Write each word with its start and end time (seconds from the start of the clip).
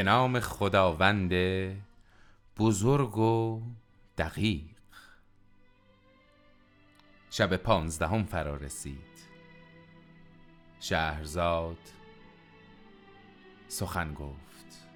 به 0.00 0.04
نام 0.04 0.40
خداوند 0.40 1.32
بزرگ 2.58 3.18
و 3.18 3.62
دقیق. 4.18 4.64
شب 7.30 7.56
پانزدهم 7.56 8.24
فرا 8.24 8.56
رسید. 8.56 9.18
شهرزاد 10.80 11.78
سخن 13.68 14.14
گفت. 14.14 14.88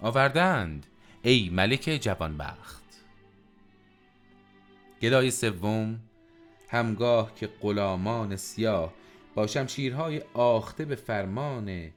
آوردند 0.00 0.86
ای 1.22 1.50
ملک 1.52 1.98
جوانبخت. 2.00 2.84
گدای 5.02 5.30
سوم 5.30 6.00
همگاه 6.68 7.34
که 7.34 7.46
غلامان 7.46 8.36
سیاه 8.36 8.92
با 9.34 9.46
شمشیرهای 9.46 10.22
آخته 10.34 10.84
به 10.84 10.94
فرمان 10.94 11.92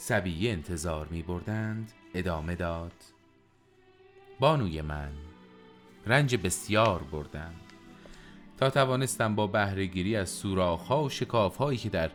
سبیه 0.00 0.52
انتظار 0.52 1.06
می 1.06 1.22
بردند 1.22 1.92
ادامه 2.14 2.54
داد. 2.54 2.92
بانوی 4.40 4.80
من 4.80 5.12
رنج 6.06 6.36
بسیار 6.36 7.02
بردم. 7.02 7.54
تا 8.56 8.70
توانستم 8.70 9.34
با 9.34 9.46
بهرهگیری 9.46 10.16
از 10.16 10.28
سوراخ‌ها 10.30 11.04
و 11.04 11.08
شکافهایی 11.08 11.78
که 11.78 11.88
در 11.88 12.10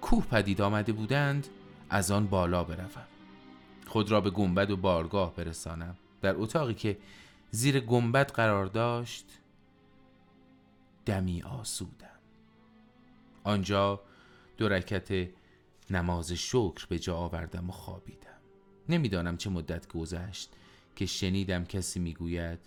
کوه 0.00 0.26
پدید 0.26 0.60
آمده 0.60 0.92
بودند 0.92 1.48
از 1.90 2.10
آن 2.10 2.26
بالا 2.26 2.64
بروم. 2.64 3.06
خود 3.86 4.10
را 4.10 4.20
به 4.20 4.30
گنبد 4.30 4.70
و 4.70 4.76
بارگاه 4.76 5.34
برسانم. 5.34 5.96
در 6.22 6.34
اتاقی 6.36 6.74
که 6.74 6.98
زیر 7.50 7.80
گنبد 7.80 8.30
قرار 8.30 8.66
داشت 8.66 9.26
دمی 11.06 11.42
آسودم. 11.42 12.08
آنجا 13.44 14.00
دو 14.56 14.68
رکت 14.68 15.28
نماز 15.92 16.32
شکر 16.32 16.86
به 16.88 16.98
جا 16.98 17.16
آوردم 17.16 17.68
و 17.68 17.72
خوابیدم. 17.72 18.40
نمی‌دانم 18.88 19.36
چه 19.36 19.50
مدت 19.50 19.88
گذشت 19.88 20.52
که 20.96 21.06
شنیدم 21.06 21.64
کسی 21.64 22.00
می‌گوید 22.00 22.58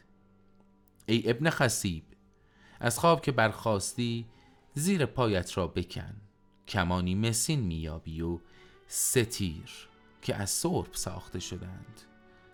ای 1.06 1.30
ابن 1.30 1.50
خسیب 1.50 2.04
از 2.80 3.00
خواب 3.00 3.22
که 3.22 3.32
برخواستی 3.32 4.26
زیر 4.74 5.06
پایت 5.06 5.58
را 5.58 5.68
بکن 5.68 6.16
کمانی 6.68 7.16
مسین 7.16 7.60
میابی 7.60 8.22
و 8.22 8.40
ستیر 8.88 9.90
که 10.22 10.36
از 10.36 10.50
سرب 10.50 10.94
ساخته 10.94 11.40
شدند. 11.40 12.02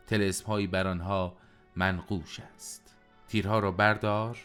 تلسم 0.07 0.45
هایی 0.45 0.67
بر 0.67 0.87
آنها 0.87 1.37
منقوش 1.75 2.39
است. 2.39 2.95
تیرها 3.27 3.59
را 3.59 3.71
بردار 3.71 4.37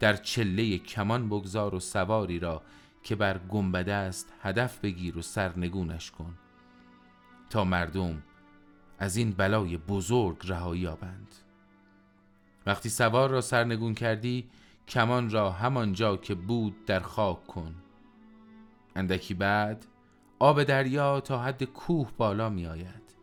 در 0.00 0.16
چله 0.16 0.78
کمان 0.78 1.28
بگذار 1.28 1.74
و 1.74 1.80
سواری 1.80 2.38
را 2.38 2.62
که 3.04 3.16
بر 3.16 3.38
گنبده 3.38 3.94
است 3.94 4.32
هدف 4.42 4.78
بگیر 4.78 5.18
و 5.18 5.22
سرنگونش 5.22 6.10
کن. 6.10 6.34
تا 7.50 7.64
مردم 7.64 8.22
از 8.98 9.16
این 9.16 9.30
بلای 9.30 9.76
بزرگ 9.76 10.36
رهایی 10.44 10.80
یابند. 10.80 11.34
وقتی 12.66 12.88
سوار 12.88 13.30
را 13.30 13.40
سرنگون 13.40 13.94
کردی 13.94 14.50
کمان 14.88 15.30
را 15.30 15.50
همانجا 15.50 16.16
که 16.16 16.34
بود 16.34 16.84
در 16.84 17.00
خاک 17.00 17.46
کن. 17.46 17.74
اندکی 18.96 19.34
بعد 19.34 19.86
آب 20.38 20.62
دریا 20.62 21.20
تا 21.20 21.42
حد 21.42 21.64
کوه 21.64 22.10
بالا 22.16 22.48
می 22.48 22.66
آید. 22.66 23.14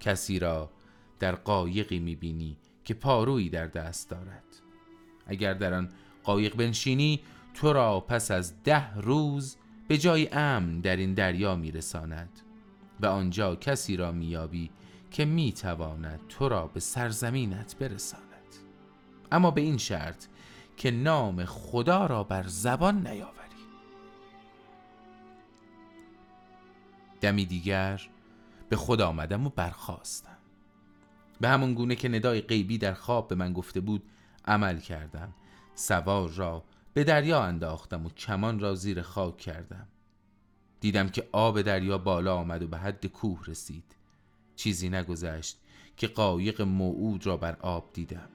کسی 0.00 0.38
را 0.38 0.70
در 1.18 1.34
قایقی 1.34 1.98
می 1.98 2.16
بینی 2.16 2.56
که 2.84 2.94
پارویی 2.94 3.50
در 3.50 3.66
دست 3.66 4.10
دارد. 4.10 4.44
اگر 5.26 5.54
در 5.54 5.74
آن 5.74 5.88
قایق 6.24 6.56
بنشینی 6.56 7.20
تو 7.58 7.72
را 7.72 8.00
پس 8.00 8.30
از 8.30 8.62
ده 8.62 8.94
روز 8.94 9.56
به 9.88 9.98
جای 9.98 10.28
امن 10.32 10.80
در 10.80 10.96
این 10.96 11.14
دریا 11.14 11.56
میرساند 11.56 12.40
و 13.00 13.06
آنجا 13.06 13.56
کسی 13.56 13.96
را 13.96 14.12
میابی 14.12 14.70
که 15.10 15.24
می‌تواند 15.24 16.20
تو 16.28 16.48
را 16.48 16.66
به 16.66 16.80
سرزمینت 16.80 17.76
برساند. 17.78 18.24
اما 19.32 19.50
به 19.50 19.60
این 19.60 19.76
شرط 19.76 20.24
که 20.76 20.90
نام 20.90 21.44
خدا 21.44 22.06
را 22.06 22.24
بر 22.24 22.44
زبان 22.46 23.06
نیاوری. 23.06 23.64
دمی 27.20 27.46
دیگر 27.46 28.08
به 28.68 28.76
خود 28.76 29.00
آمدم 29.00 29.46
و 29.46 29.50
برخواستم 29.50 30.38
به 31.40 31.48
همون 31.48 31.74
گونه 31.74 31.94
که 31.94 32.08
ندای 32.08 32.40
غیبی 32.40 32.78
در 32.78 32.94
خواب 32.94 33.28
به 33.28 33.34
من 33.34 33.52
گفته 33.52 33.80
بود 33.80 34.02
عمل 34.44 34.78
کردم. 34.78 35.34
سوار 35.74 36.28
را 36.28 36.64
به 36.94 37.04
دریا 37.04 37.42
انداختم 37.42 38.06
و 38.06 38.10
کمان 38.10 38.60
را 38.60 38.74
زیر 38.74 39.02
خاک 39.02 39.36
کردم. 39.36 39.88
دیدم 40.80 41.08
که 41.08 41.28
آب 41.32 41.62
دریا 41.62 41.98
بالا 41.98 42.36
آمد 42.36 42.62
و 42.62 42.68
به 42.68 42.78
حد 42.78 43.06
کوه 43.06 43.44
رسید. 43.46 43.96
چیزی 44.56 44.88
نگذشت 44.88 45.58
که 45.96 46.06
قایق 46.06 46.62
موعود 46.62 47.26
را 47.26 47.36
بر 47.36 47.56
آب 47.60 47.90
دیدم. 47.92 48.28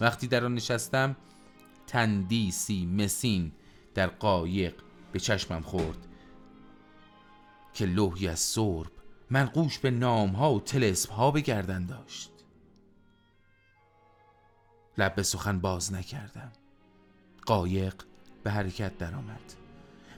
وقتی 0.00 0.26
در 0.26 0.44
آن 0.44 0.54
نشستم 0.54 1.16
تندیسی 1.86 2.86
مسین 2.86 3.52
در 3.94 4.06
قایق 4.06 4.74
به 5.12 5.20
چشمم 5.20 5.60
خورد 5.60 6.06
که 7.74 7.86
لوحی 7.86 8.28
از 8.28 8.38
سرب 8.38 8.92
منقوش 9.30 9.78
به 9.78 9.90
نام 9.90 10.30
ها 10.30 10.54
و 10.54 10.60
تلسم 10.60 11.12
ها 11.12 11.30
بگردن 11.30 11.86
داشت. 11.86 12.30
لب 14.98 15.14
به 15.14 15.22
سخن 15.22 15.60
باز 15.60 15.92
نکردم. 15.92 16.52
قایق 17.46 17.94
به 18.42 18.50
حرکت 18.50 18.98
درآمد. 18.98 19.54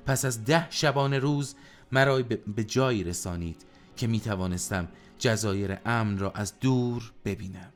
پس 0.07 0.25
از 0.25 0.45
ده 0.45 0.71
شبانه 0.71 1.19
روز 1.19 1.55
مرا 1.93 2.23
به 2.57 2.65
جایی 2.65 3.05
رسانید 3.05 3.67
که 3.97 4.07
می 4.07 4.21
توانستم 4.21 4.89
جزایر 5.19 5.79
امن 5.87 6.19
را 6.19 6.31
از 6.31 6.61
دور 6.61 7.13
ببینم. 7.25 7.73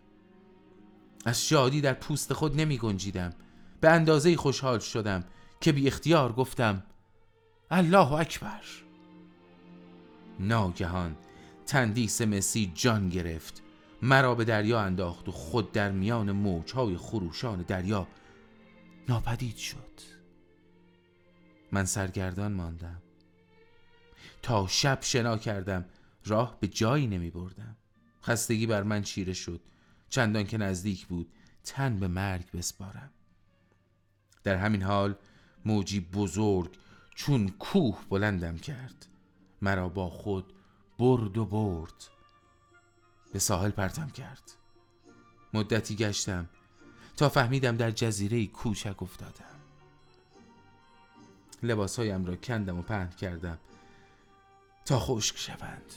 از 1.25 1.45
شادی 1.45 1.81
در 1.81 1.95
پوست 1.95 2.33
خود 2.33 2.61
نمی 2.61 2.79
گنجیدم. 2.79 3.33
به 3.81 3.91
اندازه 3.91 4.37
خوشحال 4.37 4.79
شدم 4.79 5.25
که 5.61 5.73
بی 5.73 5.87
اختیار 5.87 6.33
گفتم 6.33 6.83
الله 7.71 8.13
اکبر. 8.13 8.63
ناگهان 10.41 11.17
تندیس 11.67 12.21
مسی 12.21 12.73
جان 12.75 13.09
گرفت. 13.09 13.63
مرا 14.03 14.35
به 14.35 14.45
دریا 14.45 14.81
انداخت 14.81 15.29
و 15.29 15.33
خود 15.33 15.73
در 15.73 15.91
میان 15.91 16.33
موجهای 16.33 16.97
خروشان 16.97 17.63
دریا 17.63 18.07
ناپدید 19.09 19.57
شد. 19.57 20.01
من 21.73 21.85
سرگردان 21.85 22.53
ماندم. 22.53 23.03
تا 24.43 24.67
شب 24.67 24.99
شنا 25.03 25.39
کردم. 25.39 25.85
راه 26.27 26.61
به 26.61 26.69
جایی 26.69 27.07
نمی 27.07 27.31
بردم. 27.31 27.77
خستگی 28.23 28.67
بر 28.67 28.83
من 28.83 29.03
چیره 29.03 29.33
شد. 29.33 29.61
چندان 30.09 30.45
که 30.45 30.59
نزدیک 30.59 31.07
بود. 31.07 31.33
تن 31.65 32.01
به 32.01 32.09
مرگ 32.09 32.51
بسپارم. 32.51 33.11
در 34.45 34.57
همین 34.57 34.83
حال 34.83 35.15
موجی 35.65 36.01
بزرگ 36.01 36.77
چون 37.15 37.49
کوه 37.49 38.05
بلندم 38.11 38.59
کرد. 38.59 39.07
مرا 39.63 39.89
با 39.89 40.11
خود 40.11 40.53
برد 40.99 41.39
و 41.39 41.45
برد. 41.45 42.05
به 43.33 43.39
ساحل 43.39 43.71
پرتم 43.71 44.11
کرد. 44.11 44.53
مدتی 45.55 45.97
گشتم. 45.97 46.49
تا 47.17 47.29
فهمیدم 47.29 47.77
در 47.77 47.91
جزیره 47.91 48.47
کوچک 48.47 49.03
افتادم. 49.03 49.45
لباسهایم 51.63 52.27
را 52.27 52.37
کندم 52.37 52.79
و 52.79 52.83
پهن 52.83 53.11
کردم 53.11 53.59
تا 54.85 54.99
خشک 54.99 55.39
شوند. 55.39 55.93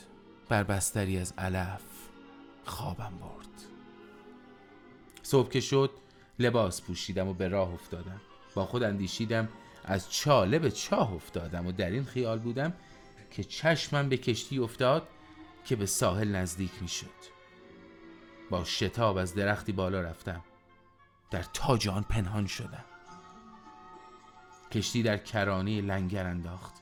بر 0.49 0.63
بستری 0.63 1.17
از 1.17 1.33
علف 1.37 1.81
خوابم 2.65 3.13
برد. 3.21 3.47
صبح 5.23 5.49
که 5.49 5.61
شد 5.61 5.91
لباس 6.39 6.81
پوشیدم 6.81 7.27
و 7.27 7.33
به 7.33 7.47
راه 7.47 7.73
افتادم. 7.73 8.21
با 8.55 8.65
خود 8.65 8.83
اندیشیدم 8.83 9.49
از 9.83 10.11
چاله 10.11 10.59
به 10.59 10.71
چاه 10.71 11.13
افتادم 11.13 11.67
و 11.67 11.71
در 11.71 11.89
این 11.89 12.05
خیال 12.05 12.39
بودم 12.39 12.73
که 13.31 13.43
چشمم 13.43 14.09
به 14.09 14.17
کشتی 14.17 14.59
افتاد 14.59 15.07
که 15.65 15.75
به 15.75 15.85
ساحل 15.85 16.35
نزدیک 16.35 16.71
می 16.81 16.87
شد 16.87 17.35
با 18.49 18.63
شتاب 18.63 19.17
از 19.17 19.35
درختی 19.35 19.71
بالا 19.71 20.01
رفتم. 20.01 20.41
در 21.35 21.45
تاج 21.53 21.87
آن 21.87 22.03
پنهان 22.03 22.47
شدم. 22.47 22.85
کشتی 24.71 25.03
در 25.03 25.17
کرانه 25.17 25.81
لنگر 25.81 26.25
انداخت. 26.25 26.73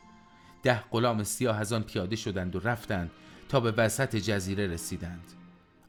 ده 0.64 0.80
غلام 0.92 1.24
سیاه 1.24 1.60
از 1.60 1.74
آن 1.74 1.84
پیاده 1.84 2.16
شدند 2.16 2.56
و 2.56 2.60
رفتند 2.60 3.12
تا 3.50 3.60
به 3.60 3.72
وسط 3.72 4.16
جزیره 4.16 4.68
رسیدند. 4.68 5.34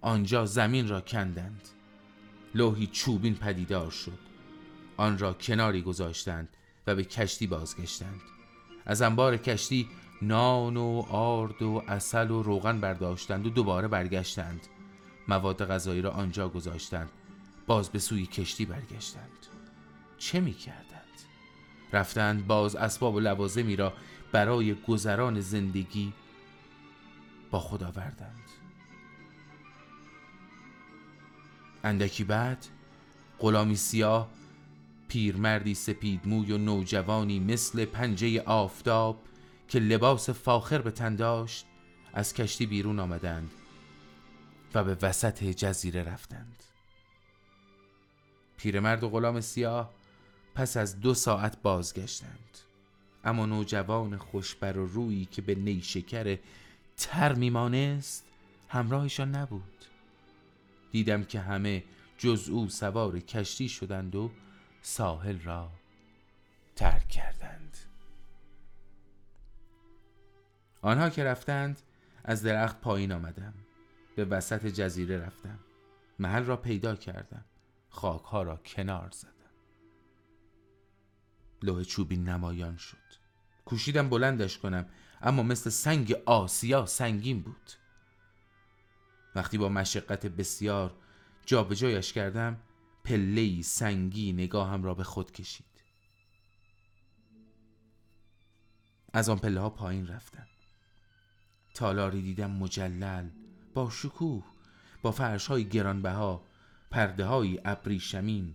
آنجا 0.00 0.46
زمین 0.46 0.88
را 0.88 1.00
کندند. 1.00 1.68
لوحی 2.54 2.86
چوبین 2.86 3.34
پدیدار 3.34 3.90
شد. 3.90 4.18
آن 4.96 5.18
را 5.18 5.32
کناری 5.32 5.82
گذاشتند 5.82 6.48
و 6.86 6.94
به 6.94 7.04
کشتی 7.04 7.46
بازگشتند. 7.46 8.20
از 8.86 9.02
انبار 9.02 9.36
کشتی 9.36 9.88
نان 10.22 10.76
و 10.76 11.04
آرد 11.10 11.62
و 11.62 11.82
اصل 11.88 12.30
و 12.30 12.42
روغن 12.42 12.80
برداشتند 12.80 13.46
و 13.46 13.50
دوباره 13.50 13.88
برگشتند. 13.88 14.60
مواد 15.28 15.64
غذایی 15.64 16.02
را 16.02 16.10
آنجا 16.10 16.48
گذاشتند. 16.48 17.10
باز 17.66 17.90
به 17.90 17.98
سوی 17.98 18.26
کشتی 18.26 18.64
برگشتند. 18.64 19.46
چه 20.18 20.40
می 20.40 20.52
کردند؟ 20.52 21.04
رفتند 21.92 22.46
باز 22.46 22.76
اسباب 22.76 23.14
و 23.14 23.20
لوازمی 23.20 23.76
را 23.76 23.92
برای 24.32 24.74
گذران 24.74 25.40
زندگی 25.40 26.12
با 27.50 27.60
خود 27.60 27.82
آوردند. 27.82 28.44
اندکی 31.84 32.24
بعد 32.24 32.66
غلامی 33.38 33.76
سیاه 33.76 34.28
پیرمردی 35.08 35.74
سپید 35.74 36.20
موی 36.24 36.52
و 36.52 36.58
نوجوانی 36.58 37.40
مثل 37.40 37.84
پنجه 37.84 38.42
آفتاب 38.42 39.22
که 39.68 39.78
لباس 39.78 40.30
فاخر 40.30 40.78
به 40.78 40.90
تن 40.90 41.16
داشت 41.16 41.66
از 42.12 42.34
کشتی 42.34 42.66
بیرون 42.66 43.00
آمدند 43.00 43.50
و 44.74 44.84
به 44.84 44.96
وسط 45.02 45.44
جزیره 45.44 46.02
رفتند. 46.02 46.62
پیرمرد 48.56 49.04
و 49.04 49.08
غلام 49.08 49.40
سیاه 49.40 49.90
پس 50.54 50.76
از 50.76 51.00
دو 51.00 51.14
ساعت 51.14 51.62
بازگشتند. 51.62 52.58
اما 53.24 53.46
نوجوان 53.46 54.16
خوشبر 54.16 54.78
و 54.78 54.86
رویی 54.86 55.24
که 55.24 55.42
به 55.42 55.54
نیشکر 55.54 56.38
تر 56.96 57.34
میمانست 57.34 58.26
همراهشان 58.68 59.34
نبود. 59.34 59.84
دیدم 60.90 61.24
که 61.24 61.40
همه 61.40 61.84
جز 62.18 62.48
او 62.48 62.68
سوار 62.68 63.20
کشتی 63.20 63.68
شدند 63.68 64.14
و 64.14 64.30
ساحل 64.82 65.38
را 65.40 65.70
ترک 66.76 67.08
کردند. 67.08 67.76
آنها 70.82 71.10
که 71.10 71.24
رفتند 71.24 71.80
از 72.24 72.42
درخت 72.42 72.80
پایین 72.80 73.12
آمدم. 73.12 73.54
به 74.16 74.24
وسط 74.24 74.66
جزیره 74.66 75.18
رفتم. 75.18 75.58
محل 76.18 76.44
را 76.44 76.56
پیدا 76.56 76.96
کردم. 76.96 77.44
خاکها 77.94 78.42
را 78.42 78.56
کنار 78.56 79.10
زدم. 79.10 79.30
لوح 81.62 81.82
چوبی 81.82 82.16
نمایان 82.16 82.76
شد. 82.76 82.96
کوشیدم 83.64 84.08
بلندش 84.08 84.58
کنم 84.58 84.88
اما 85.22 85.42
مثل 85.42 85.70
سنگ 85.70 86.12
آسیا 86.26 86.86
سنگین 86.86 87.42
بود. 87.42 87.70
وقتی 89.34 89.58
با 89.58 89.68
مشقت 89.68 90.26
بسیار 90.26 90.96
جابجایش 91.46 92.12
کردم 92.12 92.60
پلهی 93.04 93.62
سنگی 93.62 94.32
نگاهم 94.32 94.82
را 94.82 94.94
به 94.94 95.04
خود 95.04 95.32
کشید. 95.32 95.82
از 99.12 99.28
آن 99.28 99.38
پله 99.38 99.60
ها 99.60 99.70
پایین 99.70 100.06
رفتم. 100.06 100.46
تالاری 101.74 102.22
دیدم 102.22 102.50
مجلل 102.50 103.30
با 103.74 103.90
شکوه 103.90 104.44
با 105.02 105.10
فرش 105.10 105.46
های 105.46 105.68
گرانبها 105.68 106.44
پرده 106.94 107.24
های 107.24 107.60
ابریشمین 107.64 108.54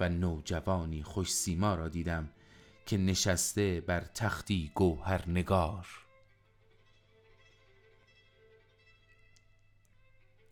و 0.00 0.08
نوجوانی 0.08 1.02
خوش 1.02 1.32
سیما 1.32 1.74
را 1.74 1.88
دیدم 1.88 2.30
که 2.86 2.96
نشسته 2.96 3.80
بر 3.80 4.00
تختی 4.00 4.70
گوهر 4.74 5.28
نگار 5.28 5.86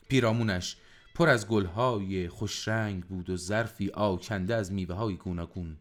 پیرامونش 0.09 0.77
پر 1.15 1.29
از 1.29 1.49
گلهای 1.49 2.29
خوشرنگ 2.29 3.05
بود 3.05 3.31
و 3.31 3.37
ظرفی 3.37 3.91
آکنده 3.91 4.55
از 4.55 4.73
میوه 4.73 4.95
های 4.95 5.17
گوناگون. 5.17 5.77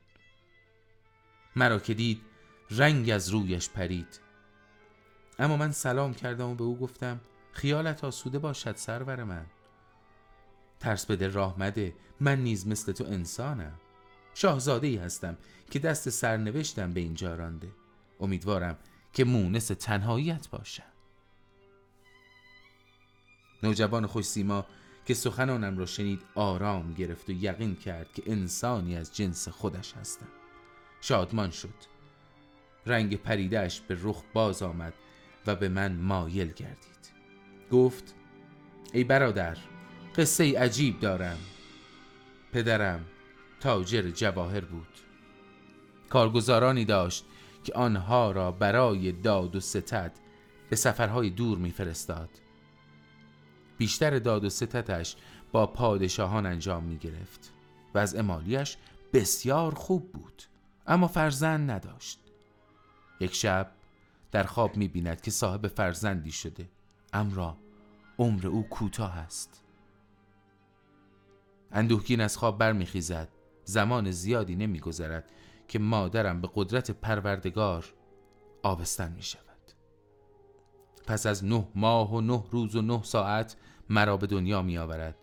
مرا 1.56 1.80
که 1.80 1.94
دید 1.94 2.22
رنگ 2.72 3.10
از 3.10 3.30
رویش 3.30 3.70
پرید. 3.70 4.20
اما 5.40 5.58
من 5.58 5.72
سلام 5.72 6.14
کردم 6.14 6.50
و 6.50 6.56
به 6.56 6.64
او 6.64 6.78
گفتم 6.78 7.22
خیالت 7.52 8.04
آسوده 8.04 8.40
باشد 8.40 8.76
سرور 8.76 9.24
من. 9.24 9.46
ترس 10.80 11.06
بده 11.06 11.28
راه 11.28 11.60
مده. 11.60 11.94
من 12.20 12.44
نیز 12.44 12.68
مثل 12.68 12.92
تو 12.92 13.04
انسانم. 13.04 13.74
شاهزاده 14.34 14.88
ای 14.88 14.98
هستم 14.98 15.38
که 15.72 15.80
دست 15.80 16.10
سرنوشتم 16.10 16.94
به 16.94 17.00
اینجا 17.00 17.36
رانده. 17.36 17.68
امیدوارم 18.20 18.78
که 19.14 19.24
مونس 19.26 19.68
تنهاییت 19.68 20.50
باشم. 20.50 20.84
نوجوان 23.64 24.06
خوش 24.06 24.26
سیما 24.26 24.66
که 25.06 25.14
سخنانم 25.14 25.78
را 25.78 25.86
شنید 25.86 26.22
آرام 26.36 26.94
گرفت 26.94 27.30
و 27.30 27.32
یقین 27.32 27.76
کرد 27.76 28.14
که 28.14 28.24
انسانی 28.26 28.98
از 28.98 29.16
جنس 29.16 29.48
خودش 29.48 29.94
هستم. 29.94 30.28
شادمان 31.02 31.52
شد. 31.52 31.96
رنگ 32.86 33.16
پریدهش 33.16 33.80
به 33.80 33.98
رخ 34.02 34.24
باز 34.34 34.64
آمد 34.64 34.94
و 35.48 35.56
به 35.56 35.70
من 35.70 35.96
مایل 35.96 36.48
گردید. 36.48 37.12
گفت 37.72 38.16
ای 38.94 39.04
برادر 39.04 39.58
قصه 40.18 40.60
عجیب 40.60 41.00
دارم. 41.00 41.38
پدرم 42.54 43.06
تاجر 43.60 44.10
جواهر 44.10 44.66
بود. 44.66 44.88
کارگزارانی 46.10 46.86
داشت 46.86 47.26
که 47.64 47.74
آنها 47.74 48.32
را 48.32 48.52
برای 48.52 49.12
داد 49.12 49.56
و 49.56 49.60
ستد 49.60 50.12
به 50.70 50.76
سفرهای 50.76 51.30
دور 51.30 51.58
میفرستاد. 51.58 52.30
بیشتر 53.78 54.20
داد 54.20 54.46
و 54.46 54.50
ستتش 54.50 55.16
با 55.52 55.68
پادشاهان 55.68 56.46
انجام 56.46 56.84
می 56.84 56.98
گرفت 56.98 57.54
و 57.94 57.98
از 57.98 58.16
امالیش 58.16 58.78
بسیار 59.14 59.74
خوب 59.74 60.12
بود 60.12 60.44
اما 60.88 61.08
فرزند 61.08 61.72
نداشت. 61.72 62.20
یک 63.20 63.36
شب 63.36 63.72
در 64.32 64.44
خواب 64.44 64.78
می 64.78 64.88
بیند 64.88 65.22
که 65.22 65.32
صاحب 65.32 65.68
فرزندی 65.68 66.32
شده 66.32 66.70
امرا 67.14 67.58
عمر 68.20 68.48
او 68.48 68.70
کوتاه 68.70 69.18
است. 69.18 69.65
اندوهگین 71.72 72.22
از 72.22 72.38
خواب 72.38 72.58
برمیخیزد. 72.58 73.30
زمان 73.66 74.12
زیادی 74.12 74.56
نمیگذرد 74.56 75.30
که 75.68 75.80
مادرم 75.80 76.42
به 76.42 76.50
قدرت 76.56 76.92
پروردگار 76.92 77.94
آبستن 78.64 79.12
می 79.12 79.24
شود 79.24 79.42
پس 81.08 81.26
از 81.26 81.46
نه 81.46 81.68
ماه 81.76 82.14
و 82.14 82.22
نه 82.22 82.44
روز 82.52 82.76
و 82.76 82.82
نه 82.82 83.04
ساعت 83.04 83.56
مرا 83.90 84.18
به 84.18 84.28
دنیا 84.28 84.62
می 84.62 84.78
آورد 84.78 85.16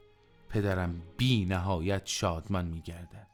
پدرم 0.48 1.02
بی 1.16 1.44
نهایت 1.44 2.02
شادمان 2.04 2.64
می 2.64 2.80
گردد 2.80 3.26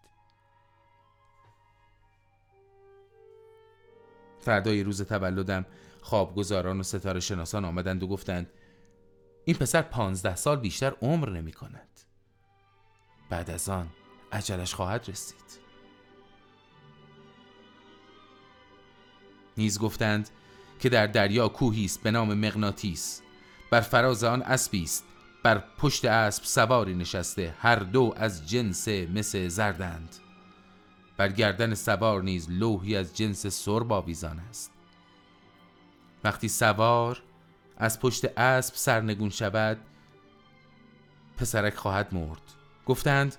فردای 4.41 4.83
روز 4.83 5.03
تولدم 5.03 5.67
خوابگزاران 6.01 6.81
و 6.81 6.83
ستاره 6.83 7.21
شناسان 7.21 7.65
آمدند 7.65 8.03
و 8.03 8.07
گفتند 8.07 8.51
این 9.45 9.57
پسر 9.57 9.83
پانزده 9.83 10.37
سال 10.37 10.57
بیشتر 10.57 10.95
عمر 11.03 11.31
نمی 11.31 11.53
کند 11.53 11.88
بعد 13.31 13.51
از 13.51 13.69
آن 13.69 13.89
عجلش 14.33 14.75
خواهد 14.75 15.05
رسید. 15.09 15.69
نیز 19.57 19.79
گفتند 19.79 20.31
که 20.81 20.89
در 20.89 21.07
دریا 21.07 21.49
کوهی 21.49 21.85
است 21.85 22.03
به 22.03 22.11
نام 22.11 22.35
مغناطیس. 22.35 23.23
بر 23.71 23.81
فراز 23.81 24.25
آن 24.25 24.43
اسبی 24.43 24.83
است. 24.83 25.05
بر 25.43 25.65
پشت 25.79 26.05
اسب 26.05 26.45
سواری 26.45 26.95
نشسته. 26.95 27.55
هر 27.59 27.77
دو 27.77 28.15
از 28.17 28.49
جنس 28.49 28.89
مس 28.89 29.37
زردند. 29.37 30.17
بر 31.17 31.29
گردن 31.29 31.75
سوار 31.75 32.23
نیز 32.23 32.51
لوحی 32.51 32.97
از 32.97 33.17
جنس 33.17 33.47
سرب 33.47 33.93
آویزان 33.93 34.39
است. 34.39 34.73
وقتی 36.25 36.49
سوار 36.49 37.23
از 37.77 38.01
پشت 38.01 38.25
اسب 38.39 38.75
سرنگون 38.75 39.31
شود 39.31 39.79
پسرک 41.37 41.75
خواهد 41.75 42.15
مرد. 42.15 42.58
گفتند 42.89 43.37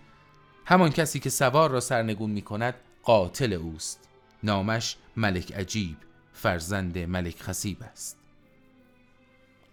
همان 0.65 0.89
کسی 0.89 1.19
که 1.19 1.29
سوار 1.29 1.71
را 1.71 1.79
سرنگون 1.79 2.29
می 2.29 2.41
کند 2.41 2.75
قاتل 3.03 3.53
اوست. 3.53 4.09
نامش 4.43 4.97
ملک 5.17 5.51
عجیب 5.51 5.97
فرزند 6.33 6.97
ملک 6.97 7.41
خسیب 7.41 7.83
است. 7.83 8.17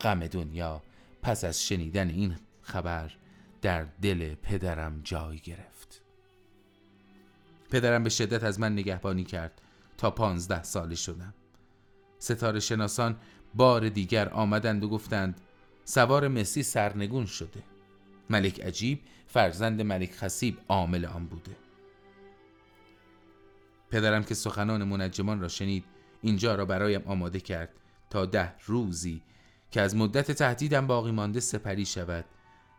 غم 0.01 0.27
دنیا 0.27 0.83
پس 1.23 1.45
از 1.45 1.67
شنیدن 1.67 2.09
این 2.09 2.37
خبر 2.63 3.13
در 3.63 3.87
دل 4.03 4.35
پدرم 4.35 5.01
جای 5.05 5.39
گرفت. 5.39 6.03
پدرم 7.71 8.03
به 8.03 8.11
شدت 8.11 8.45
از 8.45 8.61
من 8.61 8.73
نگهبانی 8.73 9.25
کرد 9.25 9.61
تا 9.99 10.11
پانزده 10.11 10.63
ساله 10.63 10.95
شدم. 10.95 11.35
ستاره 12.19 12.61
شناسان 12.61 13.17
بار 13.55 13.89
دیگر 13.89 14.29
آمدند 14.29 14.85
و 14.85 14.89
گفتند 14.89 15.41
سوار 15.85 16.29
مسی 16.29 16.63
سرنگون 16.63 17.27
شده. 17.27 17.76
ملک 18.31 18.61
عجیب 18.61 19.03
فرزند 19.27 19.83
ملک 19.83 20.15
خسیب 20.15 20.59
عامل 20.69 21.05
آن 21.05 21.27
بوده. 21.27 21.57
پدرم 23.91 24.25
که 24.25 24.35
سخنان 24.35 24.85
منجمان 24.85 25.41
را 25.41 25.49
شنید 25.49 25.85
اینجا 26.23 26.55
را 26.55 26.65
برایم 26.65 27.03
آماده 27.07 27.41
کرد 27.41 27.69
تا 28.11 28.27
ده 28.27 28.55
روزی 28.67 29.23
که 29.71 29.81
از 29.81 29.97
مدت 29.97 30.33
تهدیدم 30.33 30.87
باقی 30.87 31.11
مانده 31.11 31.41
سپری 31.41 31.87
شود 31.87 32.25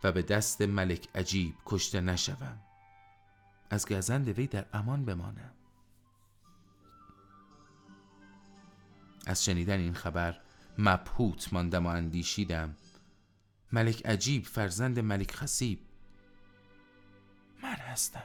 و 0.03 0.11
به 0.11 0.21
دست 0.21 0.61
ملک 0.61 1.07
عجیب 1.15 1.55
کشته 1.65 2.01
نشوم. 2.01 2.59
از 3.69 3.87
گزند 3.87 4.27
وی 4.27 4.47
در 4.47 4.65
امان 4.73 5.05
بمانم. 5.05 5.51
از 9.25 9.45
شنیدن 9.45 9.79
این 9.79 9.93
خبر 9.93 10.37
مبهوت 10.77 11.53
ماندم 11.53 11.85
و 11.85 11.89
اندیشیدم 11.89 12.75
ملک 13.71 14.05
عجیب 14.05 14.45
فرزند 14.45 14.99
ملک 14.99 15.31
خسیب 15.31 15.79
من 17.63 17.75
هستم. 17.75 18.23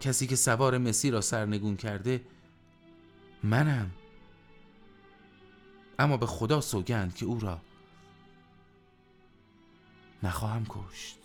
کسی 0.00 0.26
که 0.26 0.36
سوار 0.36 0.78
مسی 0.78 1.10
را 1.10 1.20
سرنگون 1.20 1.76
کرده 1.76 2.24
منم. 3.42 3.90
اما 5.98 6.16
به 6.16 6.26
خدا 6.26 6.60
سوگند 6.60 7.14
که 7.14 7.26
او 7.26 7.40
را 7.40 7.60
نخواهم 10.22 10.66
کشت. 10.68 11.18